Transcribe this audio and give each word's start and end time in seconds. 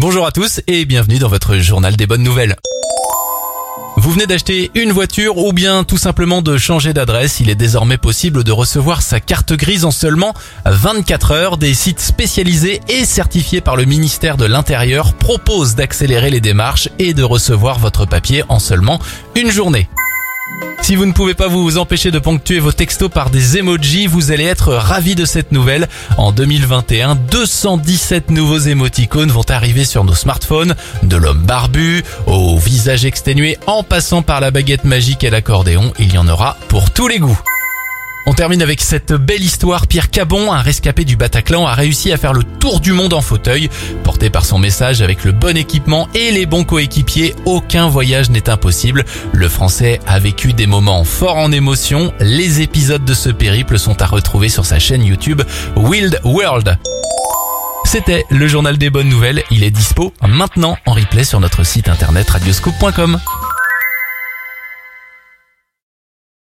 Bonjour 0.00 0.26
à 0.26 0.30
tous 0.30 0.60
et 0.68 0.84
bienvenue 0.84 1.18
dans 1.18 1.28
votre 1.28 1.56
journal 1.56 1.96
des 1.96 2.06
bonnes 2.06 2.22
nouvelles. 2.22 2.54
Vous 3.96 4.12
venez 4.12 4.28
d'acheter 4.28 4.70
une 4.76 4.92
voiture 4.92 5.38
ou 5.38 5.52
bien 5.52 5.82
tout 5.82 5.96
simplement 5.98 6.40
de 6.40 6.56
changer 6.56 6.92
d'adresse, 6.92 7.40
il 7.40 7.50
est 7.50 7.56
désormais 7.56 7.98
possible 7.98 8.44
de 8.44 8.52
recevoir 8.52 9.02
sa 9.02 9.18
carte 9.18 9.54
grise 9.54 9.84
en 9.84 9.90
seulement 9.90 10.34
24 10.66 11.32
heures. 11.32 11.56
Des 11.56 11.74
sites 11.74 11.98
spécialisés 11.98 12.80
et 12.88 13.04
certifiés 13.04 13.60
par 13.60 13.74
le 13.74 13.86
ministère 13.86 14.36
de 14.36 14.44
l'Intérieur 14.44 15.14
proposent 15.14 15.74
d'accélérer 15.74 16.30
les 16.30 16.40
démarches 16.40 16.88
et 17.00 17.12
de 17.12 17.24
recevoir 17.24 17.80
votre 17.80 18.06
papier 18.06 18.44
en 18.48 18.60
seulement 18.60 19.00
une 19.34 19.50
journée. 19.50 19.88
Si 20.88 20.96
vous 20.96 21.04
ne 21.04 21.12
pouvez 21.12 21.34
pas 21.34 21.48
vous 21.48 21.76
empêcher 21.76 22.10
de 22.10 22.18
ponctuer 22.18 22.60
vos 22.60 22.72
textos 22.72 23.10
par 23.10 23.28
des 23.28 23.58
emojis, 23.58 24.06
vous 24.06 24.32
allez 24.32 24.44
être 24.44 24.72
ravi 24.72 25.14
de 25.14 25.26
cette 25.26 25.52
nouvelle. 25.52 25.86
En 26.16 26.32
2021, 26.32 27.14
217 27.14 28.30
nouveaux 28.30 28.56
émoticônes 28.56 29.30
vont 29.30 29.44
arriver 29.50 29.84
sur 29.84 30.02
nos 30.02 30.14
smartphones, 30.14 30.74
de 31.02 31.16
l'homme 31.18 31.42
barbu 31.42 32.02
au 32.26 32.56
visage 32.56 33.04
exténué 33.04 33.58
en 33.66 33.82
passant 33.82 34.22
par 34.22 34.40
la 34.40 34.50
baguette 34.50 34.84
magique 34.84 35.24
et 35.24 35.28
l'accordéon, 35.28 35.92
il 35.98 36.14
y 36.14 36.16
en 36.16 36.26
aura 36.26 36.56
pour 36.68 36.90
tous 36.90 37.06
les 37.06 37.18
goûts. 37.18 37.38
On 38.28 38.34
termine 38.34 38.60
avec 38.60 38.82
cette 38.82 39.14
belle 39.14 39.42
histoire. 39.42 39.86
Pierre 39.86 40.10
Cabon, 40.10 40.52
un 40.52 40.60
rescapé 40.60 41.06
du 41.06 41.16
Bataclan, 41.16 41.66
a 41.66 41.72
réussi 41.72 42.12
à 42.12 42.18
faire 42.18 42.34
le 42.34 42.42
tour 42.44 42.78
du 42.78 42.92
monde 42.92 43.14
en 43.14 43.22
fauteuil. 43.22 43.70
Porté 44.04 44.28
par 44.28 44.44
son 44.44 44.58
message 44.58 45.00
avec 45.00 45.24
le 45.24 45.32
bon 45.32 45.56
équipement 45.56 46.10
et 46.14 46.30
les 46.30 46.44
bons 46.44 46.64
coéquipiers, 46.64 47.34
aucun 47.46 47.88
voyage 47.88 48.28
n'est 48.28 48.50
impossible. 48.50 49.06
Le 49.32 49.48
Français 49.48 49.98
a 50.06 50.18
vécu 50.18 50.52
des 50.52 50.66
moments 50.66 51.04
forts 51.04 51.38
en 51.38 51.50
émotion. 51.52 52.12
Les 52.20 52.60
épisodes 52.60 53.02
de 53.02 53.14
ce 53.14 53.30
périple 53.30 53.78
sont 53.78 54.02
à 54.02 54.06
retrouver 54.06 54.50
sur 54.50 54.66
sa 54.66 54.78
chaîne 54.78 55.04
YouTube 55.04 55.40
Wild 55.76 56.20
World. 56.22 56.76
C'était 57.86 58.26
le 58.28 58.46
journal 58.46 58.76
des 58.76 58.90
bonnes 58.90 59.08
nouvelles. 59.08 59.42
Il 59.50 59.64
est 59.64 59.70
dispo 59.70 60.12
maintenant 60.20 60.76
en 60.84 60.92
replay 60.92 61.24
sur 61.24 61.40
notre 61.40 61.64
site 61.64 61.88
internet 61.88 62.28
radioscope.com. 62.28 63.18